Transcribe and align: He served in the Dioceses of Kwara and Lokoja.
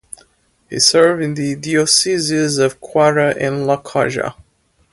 He 0.67 0.79
served 0.79 1.21
in 1.21 1.35
the 1.35 1.55
Dioceses 1.55 2.57
of 2.57 2.81
Kwara 2.81 3.35
and 3.39 3.67
Lokoja. 3.67 4.33